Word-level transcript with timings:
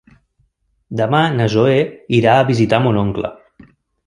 Demà 1.01 1.19
na 1.35 1.47
Zoè 1.57 1.75
irà 2.21 2.39
a 2.39 2.49
visitar 2.49 2.81
mon 2.89 2.99
oncle. 3.05 3.33